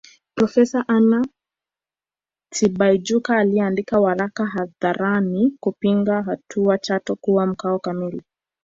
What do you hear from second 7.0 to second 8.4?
kuwa mkoa kamili